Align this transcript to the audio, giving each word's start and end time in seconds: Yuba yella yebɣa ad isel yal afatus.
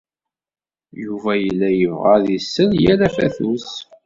Yuba 1.03 1.31
yella 1.43 1.69
yebɣa 1.79 2.11
ad 2.17 2.25
isel 2.37 2.71
yal 2.83 2.99
afatus. 3.07 3.69